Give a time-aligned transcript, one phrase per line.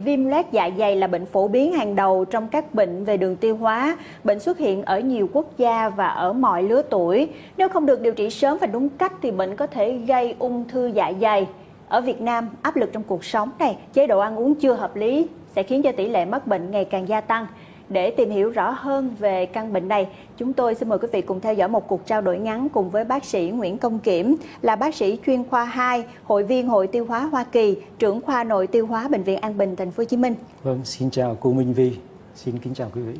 [0.00, 3.36] Viêm loét dạ dày là bệnh phổ biến hàng đầu trong các bệnh về đường
[3.36, 3.96] tiêu hóa.
[4.24, 7.28] Bệnh xuất hiện ở nhiều quốc gia và ở mọi lứa tuổi.
[7.56, 10.68] Nếu không được điều trị sớm và đúng cách thì bệnh có thể gây ung
[10.68, 11.46] thư dạ dày.
[11.88, 14.96] Ở Việt Nam, áp lực trong cuộc sống này, chế độ ăn uống chưa hợp
[14.96, 15.26] lý
[15.56, 17.46] sẽ khiến cho tỷ lệ mắc bệnh ngày càng gia tăng.
[17.90, 21.22] Để tìm hiểu rõ hơn về căn bệnh này, chúng tôi xin mời quý vị
[21.22, 24.36] cùng theo dõi một cuộc trao đổi ngắn cùng với bác sĩ Nguyễn Công Kiểm,
[24.62, 28.44] là bác sĩ chuyên khoa 2, hội viên Hội Tiêu hóa Hoa Kỳ, trưởng khoa
[28.44, 30.34] nội tiêu hóa Bệnh viện An Bình, Thành phố Hồ Chí Minh.
[30.62, 31.96] Vâng, xin chào cô Minh Vi,
[32.34, 33.14] xin kính chào quý vị.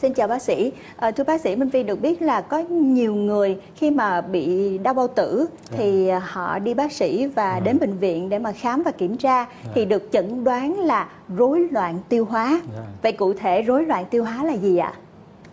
[0.00, 0.72] Xin chào bác sĩ.
[0.96, 4.78] À, thưa bác sĩ Minh Phi được biết là có nhiều người khi mà bị
[4.78, 5.76] đau bao tử à.
[5.76, 7.60] thì họ đi bác sĩ và à.
[7.60, 9.48] đến bệnh viện để mà khám và kiểm tra à.
[9.74, 12.60] thì được chẩn đoán là rối loạn tiêu hóa.
[12.76, 12.82] À.
[13.02, 14.92] Vậy cụ thể rối loạn tiêu hóa là gì ạ?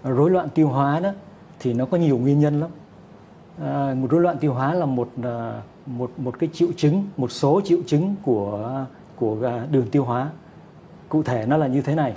[0.04, 1.12] Rối loạn tiêu hóa đó
[1.60, 2.70] thì nó có nhiều nguyên nhân lắm.
[3.64, 7.32] À, một rối loạn tiêu hóa là một à, một một cái triệu chứng, một
[7.32, 10.30] số triệu chứng của của đường tiêu hóa.
[11.10, 12.14] Cụ thể nó là như thế này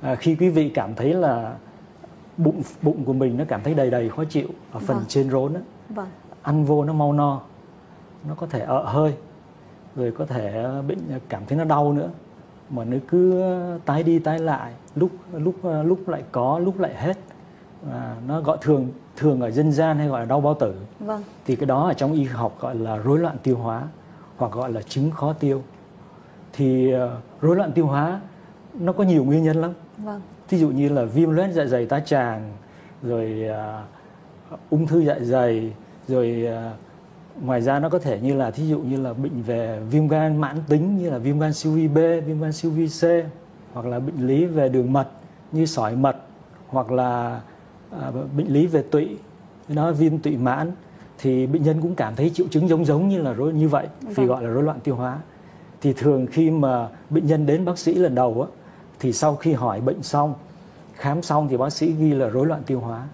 [0.00, 1.54] à, khi quý vị cảm thấy là
[2.36, 5.04] bụng bụng của mình nó cảm thấy đầy đầy khó chịu ở phần vâng.
[5.08, 6.08] trên rốn á vâng.
[6.42, 7.40] ăn vô nó mau no
[8.28, 9.14] nó có thể ợ hơi
[9.96, 12.10] rồi có thể bệnh cảm thấy nó đau nữa
[12.70, 13.42] mà nó cứ
[13.84, 17.18] tái đi tái lại lúc lúc lúc lại có lúc lại hết
[17.90, 21.22] à, nó gọi thường thường ở dân gian hay gọi là đau bao tử vâng.
[21.46, 23.82] thì cái đó ở trong y học gọi là rối loạn tiêu hóa
[24.36, 25.62] hoặc gọi là chứng khó tiêu
[26.52, 27.00] thì uh,
[27.40, 28.20] rối loạn tiêu hóa
[28.74, 29.72] nó có nhiều nguyên nhân lắm
[30.04, 30.20] Vâng.
[30.50, 32.52] Ví dụ như là viêm loét dạ dày tá tràng,
[33.02, 33.44] rồi
[34.52, 35.72] uh, ung thư dạ dày,
[36.08, 39.80] rồi uh, ngoài ra nó có thể như là thí dụ như là bệnh về
[39.90, 42.88] viêm gan mãn tính như là viêm gan siêu vi B, viêm gan siêu vi
[42.88, 43.02] C
[43.72, 45.08] hoặc là bệnh lý về đường mật
[45.52, 46.16] như sỏi mật
[46.68, 47.40] hoặc là
[48.08, 49.18] uh, bệnh lý về tụy
[49.68, 50.72] nó viêm tụy mãn
[51.18, 53.86] thì bệnh nhân cũng cảm thấy triệu chứng giống giống như là rối như vậy
[54.02, 54.14] vâng.
[54.16, 55.18] thì gọi là rối loạn tiêu hóa
[55.80, 58.48] thì thường khi mà bệnh nhân đến bác sĩ lần đầu á
[59.00, 60.34] thì sau khi hỏi bệnh xong
[60.94, 63.06] khám xong thì bác sĩ ghi là rối loạn tiêu hóa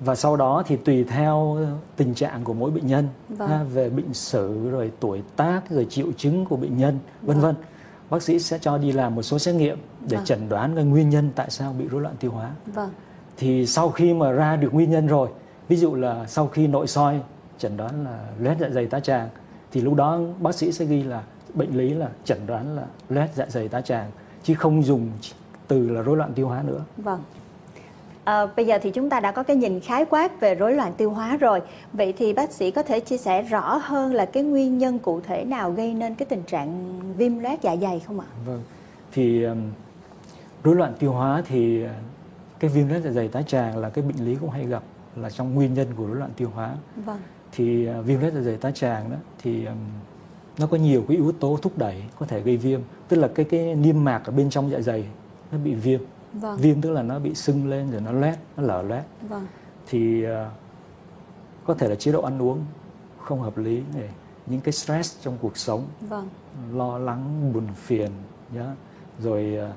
[0.00, 1.58] và sau đó thì tùy theo
[1.96, 3.48] tình trạng của mỗi bệnh nhân vâng.
[3.48, 7.54] ha, về bệnh sử rồi tuổi tác rồi triệu chứng của bệnh nhân vân vân
[7.54, 7.64] vâng.
[8.10, 10.26] bác sĩ sẽ cho đi làm một số xét nghiệm để vâng.
[10.26, 12.90] chẩn đoán cái nguyên nhân tại sao bị rối loạn tiêu hóa vâng.
[13.36, 15.28] thì sau khi mà ra được nguyên nhân rồi
[15.68, 17.20] ví dụ là sau khi nội soi
[17.58, 19.28] chẩn đoán là loét dạ dày tá tràng
[19.72, 21.22] thì lúc đó bác sĩ sẽ ghi là
[21.54, 24.10] bệnh lý là chẩn đoán là loét dạ dày tá tràng
[24.42, 25.10] chứ không dùng
[25.68, 26.84] từ là rối loạn tiêu hóa nữa.
[26.96, 27.22] Vâng.
[28.24, 30.92] À, bây giờ thì chúng ta đã có cái nhìn khái quát về rối loạn
[30.96, 31.60] tiêu hóa rồi.
[31.92, 35.20] Vậy thì bác sĩ có thể chia sẻ rõ hơn là cái nguyên nhân cụ
[35.20, 38.26] thể nào gây nên cái tình trạng viêm loét dạ dày không ạ?
[38.46, 38.62] Vâng.
[39.12, 39.58] Thì um,
[40.64, 41.84] rối loạn tiêu hóa thì
[42.58, 44.82] cái viêm loét dạ dày tá tràng là cái bệnh lý cũng hay gặp
[45.16, 46.74] là trong nguyên nhân của rối loạn tiêu hóa.
[46.96, 47.18] Vâng.
[47.52, 49.76] Thì uh, viêm loét dạ dày tá tràng đó thì um,
[50.60, 53.46] nó có nhiều cái yếu tố thúc đẩy có thể gây viêm tức là cái
[53.50, 55.04] cái niêm mạc ở bên trong dạ dày
[55.52, 56.00] nó bị viêm
[56.32, 56.56] vâng.
[56.56, 59.46] viêm tức là nó bị sưng lên rồi nó loét nó lở loét vâng.
[59.86, 60.30] thì uh,
[61.64, 62.64] có thể là chế độ ăn uống
[63.18, 64.08] không hợp lý này
[64.46, 66.28] những cái stress trong cuộc sống vâng.
[66.72, 68.10] lo lắng buồn phiền
[68.54, 68.66] nhá
[69.18, 69.74] rồi uh,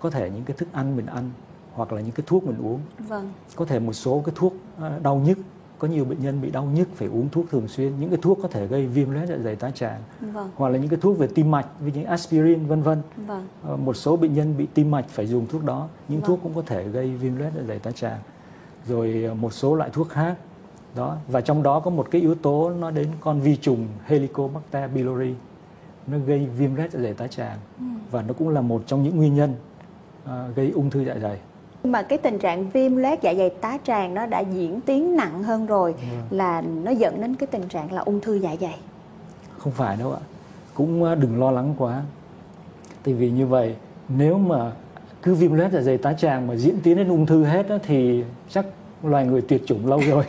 [0.00, 1.30] có thể những cái thức ăn mình ăn
[1.72, 3.32] hoặc là những cái thuốc mình uống vâng.
[3.56, 5.38] có thể một số cái thuốc uh, đau nhức
[5.78, 8.00] có nhiều bệnh nhân bị đau nhức phải uống thuốc thường xuyên.
[8.00, 10.00] Những cái thuốc có thể gây viêm loét dạ dày tá tràng.
[10.20, 10.50] Vâng.
[10.56, 13.02] hoặc là những cái thuốc về tim mạch như những aspirin vân vân.
[13.26, 13.46] Vâng.
[13.62, 15.88] Ờ, một số bệnh nhân bị tim mạch phải dùng thuốc đó.
[16.08, 16.28] Những vâng.
[16.28, 18.20] thuốc cũng có thể gây viêm loét dạ dày tá tràng.
[18.86, 20.36] Rồi ờ, một số loại thuốc khác.
[20.96, 21.16] Đó.
[21.28, 25.34] Và trong đó có một cái yếu tố nó đến con vi trùng Helicobacter pylori.
[26.06, 27.58] Nó gây viêm loét dạ dày tá tràng.
[27.78, 27.84] Ừ.
[28.10, 29.54] và nó cũng là một trong những nguyên nhân
[30.24, 31.38] uh, gây ung thư dạ dày
[31.84, 35.42] mà cái tình trạng viêm loét dạ dày tá tràng nó đã diễn tiến nặng
[35.42, 35.94] hơn rồi.
[36.00, 36.36] Ừ.
[36.36, 38.78] là nó dẫn đến cái tình trạng là ung thư dạ dày
[39.58, 40.20] không phải đâu ạ
[40.74, 42.02] cũng ờ, đừng lo lắng quá
[43.04, 43.74] tại vì như vậy
[44.08, 44.72] nếu mà
[45.22, 47.78] cứ viêm loét dạ dày tá tràng mà diễn tiến đến ung thư hết đó,
[47.82, 48.66] thì chắc
[49.02, 50.24] loài người tuyệt chủng lâu rồi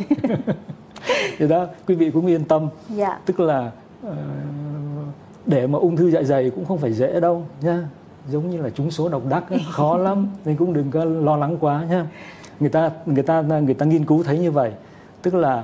[1.37, 3.19] thì đó quý vị cũng yên tâm dạ.
[3.25, 3.71] tức là
[4.07, 4.13] uh,
[5.45, 7.87] để mà ung thư dạ dày cũng không phải dễ đâu nha
[8.31, 11.37] giống như là trúng số độc đắc ấy, khó lắm nên cũng đừng có lo
[11.37, 12.03] lắng quá nhé
[12.59, 14.71] người ta người ta người ta nghiên cứu thấy như vậy
[15.21, 15.63] tức là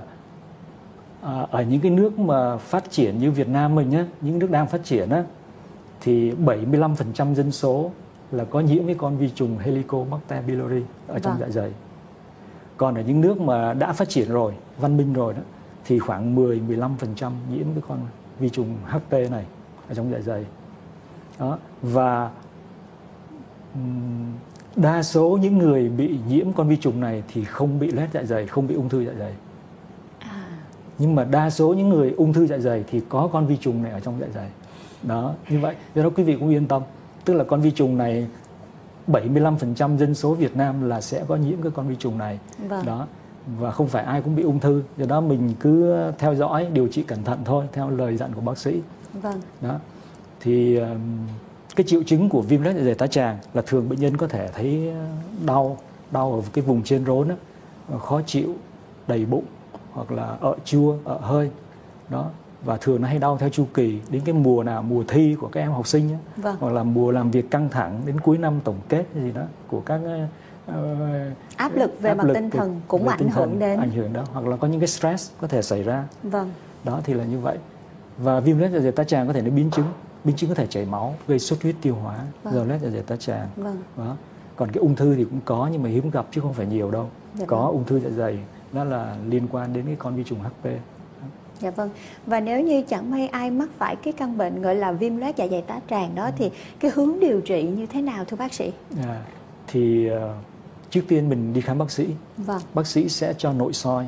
[1.22, 4.51] à, ở những cái nước mà phát triển như Việt Nam mình nhé những nước
[4.51, 5.24] đang phát triển á
[6.01, 7.92] thì 75% dân số
[8.31, 11.42] là có nhiễm với con vi trùng Helicobacter pylori ở trong vâng.
[11.42, 11.72] dạ dày.
[12.78, 15.42] Còn ở những nước mà đã phát triển rồi, văn minh rồi đó
[15.86, 18.00] thì khoảng 10 15% nhiễm cái con
[18.39, 19.45] vi trùng HP này
[19.89, 20.45] ở trong dạ dày.
[21.39, 21.57] Đó.
[21.81, 22.31] Và
[24.75, 28.24] đa số những người bị nhiễm con vi trùng này thì không bị loét dạ
[28.24, 29.33] dày không bị ung thư dạ dày.
[30.19, 30.45] À.
[30.98, 33.83] nhưng mà đa số những người ung thư dạ dày thì có con vi trùng
[33.83, 34.50] này ở trong dạ dày.
[35.04, 35.75] Đó như vậy.
[35.95, 36.81] Do đó quý vị cũng yên tâm.
[37.25, 38.27] Tức là con vi trùng này
[39.07, 42.39] 75% dân số Việt Nam là sẽ có nhiễm cái con vi trùng này.
[42.69, 42.86] Vâng.
[42.86, 43.07] đó
[43.60, 44.83] và không phải ai cũng bị ung thư.
[44.98, 48.42] Do đó mình cứ theo dõi điều trị cẩn thận thôi theo lời dặn của
[48.42, 48.81] bác sĩ.
[49.13, 49.42] Vâng.
[49.62, 49.80] đó
[50.39, 50.80] thì
[51.75, 54.27] cái triệu chứng của viêm loét dạ dày tá tràng là thường bệnh nhân có
[54.27, 54.94] thể thấy
[55.45, 55.77] đau
[56.12, 57.36] đau ở cái vùng trên rốn á,
[58.00, 58.54] khó chịu
[59.07, 59.44] đầy bụng
[59.92, 61.50] hoặc là ợ chua ợ hơi
[62.10, 62.30] đó
[62.66, 65.48] và thường nó hay đau theo chu kỳ đến cái mùa nào mùa thi của
[65.48, 66.56] các em học sinh á, Vâng.
[66.60, 69.80] hoặc là mùa làm việc căng thẳng đến cuối năm tổng kết gì đó của
[69.86, 70.01] các
[70.68, 73.80] ờ, Áp lực về áp mặt lực tinh thần cũng về ảnh hưởng đến.
[73.80, 76.51] ảnh hưởng đó hoặc là có những cái stress có thể xảy ra Vâng.
[76.83, 77.57] đó thì là như vậy
[78.18, 79.86] và viêm loét dạ dày tá tràng có thể nó biến chứng
[80.25, 82.54] biến chứng có thể chảy máu gây xuất huyết tiêu hóa Vâng.
[82.54, 83.77] do loét dạ dày tá tràng Vâng.
[83.98, 84.16] đó
[84.56, 86.92] còn cái ung thư thì cũng có nhưng mà hiếm gặp chứ không phải nhiều
[86.92, 87.72] đâu Dạ có vâng.
[87.72, 88.39] ung thư dạ dày
[88.74, 90.69] đó là liên quan đến cái con vi trùng HP
[91.60, 91.89] Dạ vâng.
[92.25, 95.36] Và nếu như chẳng may ai mắc phải cái căn bệnh gọi là viêm loét
[95.38, 98.54] dạ dày tá tràng đó thì cái hướng điều trị như thế nào thưa bác
[98.54, 98.72] sĩ?
[99.04, 99.22] à,
[99.68, 100.33] thì ờ,
[100.89, 102.07] trước tiên mình đi khám bác sĩ
[102.38, 102.62] Vâng.
[102.74, 104.06] bác sĩ sẽ cho nội soi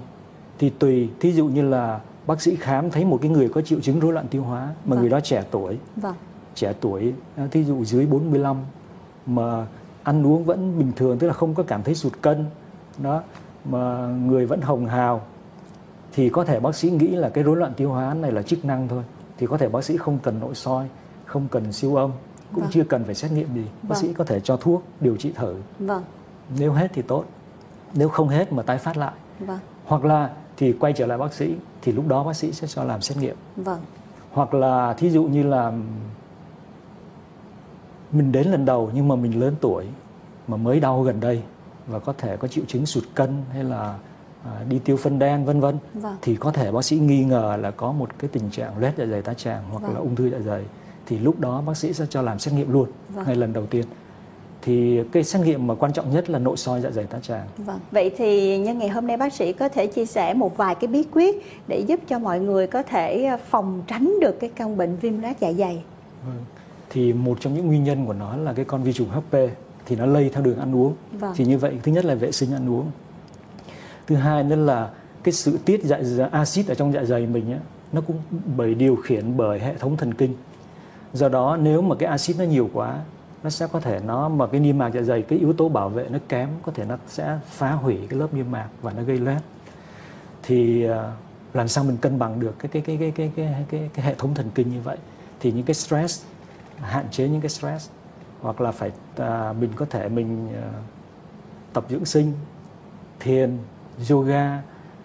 [0.60, 3.80] thì tùy thí dụ như là bác sĩ khám thấy một cái người có triệu
[3.82, 5.00] chứng rối loạn tiêu hóa mà Vâng.
[5.00, 6.16] người đó trẻ tuổi Vâng.
[6.56, 8.58] trẻ tuổi à, thí dụ dưới 45
[9.26, 9.68] mà
[10.04, 12.46] ăn uống vẫn bình thường tức là không có cảm thấy sụt cân
[12.98, 13.24] đó
[13.66, 15.22] mà người vẫn hồng hào
[16.14, 18.66] thì có thể bác sĩ nghĩ là cái rối loạn tiêu hóa này là chức
[18.66, 19.04] năng thôi
[19.38, 20.88] thì có thể bác sĩ không cần nội soi
[21.26, 22.12] không cần siêu âm
[22.54, 22.72] cũng Vâng.
[22.72, 23.98] chưa cần phải xét nghiệm gì bác Vâng.
[23.98, 26.04] sĩ có thể cho thuốc điều trị thử Vâng.
[26.60, 27.26] nếu hết thì tốt
[27.94, 29.60] nếu không hết mà tái phát lại Vâng.
[29.88, 32.84] Hoặc là thì quay trở lại bác sĩ thì lúc đó bác sĩ sẽ cho
[32.84, 33.80] làm xét nghiệm Vâng.
[34.32, 35.72] hoặc là thí dụ như là
[38.12, 39.86] mình đến lần đầu nhưng mà mình lớn tuổi
[40.48, 41.42] mà mới đau gần đây
[41.88, 43.96] và có thể có triệu chứng sụt cân hay là
[44.46, 46.16] à, đi tiêu phân đen vân vân Vâng.
[46.22, 49.06] thì có thể bác sĩ nghi ngờ là có một cái tình trạng loét dạ
[49.06, 49.94] dày tá tràng hoặc Vâng.
[49.94, 50.64] là ung thư dạ dày
[51.06, 53.26] thì lúc đó bác sĩ sẽ cho làm xét nghiệm luôn Vâng.
[53.26, 53.86] ngay lần đầu tiên
[54.68, 57.48] thì cái xét nghiệm mà quan trọng nhất là nội soi dạ dày tá tràng
[57.58, 57.80] Vâng.
[57.92, 60.88] Vậy thì nhân ngày hôm nay bác sĩ có thể chia sẻ một vài cái
[60.88, 61.36] bí quyết
[61.68, 65.22] để giúp cho mọi người có thể à, phòng tránh được cái căn bệnh viêm
[65.22, 65.84] loét dạ dày.
[66.26, 66.46] Vâng.
[66.90, 69.38] Thì một trong những nguyên nhân của nó là cái con vi trùng HP
[69.86, 70.94] thì nó lây theo đường ăn uống.
[71.12, 71.34] Vâng.
[71.36, 72.92] Thì như vậy thứ nhất là vệ sinh ăn uống.
[74.08, 74.90] Thứ hai nữa là
[75.24, 77.60] cái sự tiết dạ dày axit ở trong dạ dày mình á,
[77.92, 78.18] nó cũng
[78.58, 80.34] bởi điều khiển bởi hệ thống thần kinh.
[81.14, 83.00] Do đó nếu mà cái axit nó nhiều quá
[83.44, 85.90] nó sẽ có thể nó mà cái niêm mạc dạ dày cái yếu tố bảo
[85.90, 89.04] vệ nó kém có thể nó sẽ phá hủy cái lớp niêm mạc và nó
[89.04, 89.42] gây loét.
[90.44, 91.12] Thì à,
[91.54, 94.16] làm sao mình cân bằng được cái cái cái cái cái cái cái, cái hệ
[94.16, 94.98] thống thần kinh như vậy?
[95.40, 96.24] Thì những cái stress
[96.82, 97.90] hạn chế những cái stress
[98.42, 100.70] hoặc là phải à, mình có thể mình à,
[101.74, 102.34] tập dưỡng sinh
[103.20, 103.58] thiền
[104.10, 104.62] yoga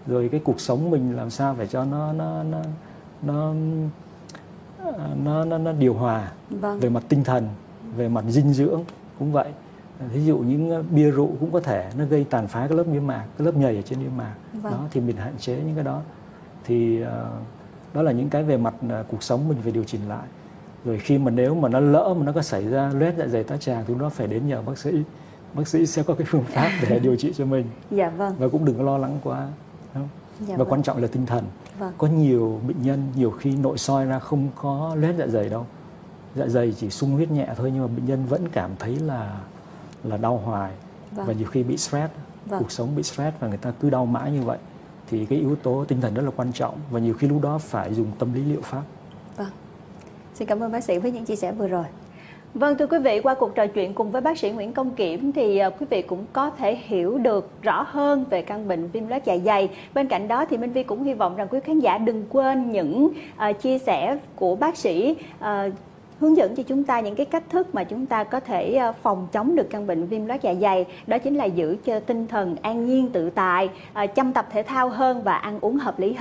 [0.06, 2.62] rồi cái cuộc sống mình làm sao phải cho nó nó nó
[3.22, 3.54] nó
[4.84, 6.80] à, nó, nó, nó điều hòa Vâng.
[6.80, 7.48] về mặt tinh thần
[7.96, 8.82] về mặt dinh dưỡng
[9.18, 9.48] cũng vậy
[10.12, 12.88] ví dụ những uh, bia rượu cũng có thể nó gây tàn phá cái lớp
[12.88, 14.72] niêm mạc cái lớp nhầy ở trên niêm mạc Vâng.
[14.72, 16.00] đó thì mình hạn chế những cái đó
[16.64, 17.08] thì uh,
[17.94, 20.26] đó là những cái về mặt uh, cuộc sống mình phải điều chỉnh lại
[20.84, 23.44] rồi khi mà nếu mà nó lỡ mà nó có xảy ra loét dạ dày
[23.44, 25.02] tá tràng thì nó phải đến nhờ bác sĩ
[25.54, 28.34] bác sĩ sẽ có cái phương pháp để điều trị cho mình Dạ vâng.
[28.38, 29.48] và cũng đừng có lo lắng quá
[29.94, 30.08] không?
[30.40, 30.68] Dạ và vâng.
[30.68, 31.44] quan trọng là tinh thần
[31.78, 31.92] Vâng.
[31.98, 35.66] có nhiều bệnh nhân nhiều khi nội soi ra không có loét dạ dày đâu
[36.34, 39.40] dạ dày chỉ sung huyết nhẹ thôi nhưng mà bệnh nhân vẫn cảm thấy là
[40.04, 40.70] là đau hoài
[41.12, 41.26] Vâng.
[41.26, 42.12] và nhiều khi bị stress
[42.46, 42.60] Vâng.
[42.62, 44.58] cuộc sống bị stress và người ta cứ đau mãi như vậy
[45.10, 47.58] thì cái yếu tố tinh thần rất là quan trọng và nhiều khi lúc đó
[47.58, 48.82] phải dùng tâm lý liệu pháp
[49.36, 49.50] Vâng.
[50.34, 51.84] Xin cảm ơn bác sĩ với những chia sẻ vừa rồi.
[52.54, 55.32] Vâng thưa quý vị, qua cuộc trò chuyện cùng với bác sĩ Nguyễn Công Kiểm
[55.32, 59.08] thì ờ, quý vị cũng có thể hiểu được rõ hơn về căn bệnh viêm
[59.08, 59.68] loét dạ dày.
[59.94, 62.72] Bên cạnh đó thì Minh Vi cũng hy vọng rằng quý khán giả đừng quên
[62.72, 65.70] những ờ, chia sẻ của bác sĩ ờ,
[66.22, 68.92] hướng dẫn cho chúng ta những cái cách thức mà chúng ta có thể ờ,
[69.02, 70.86] phòng chống được căn bệnh viêm loét dạ dày.
[71.06, 74.62] Đó chính là giữ cho tinh thần an nhiên tự tại, ờ, chăm tập thể
[74.62, 76.20] thao hơn và ăn uống hợp lý hơn.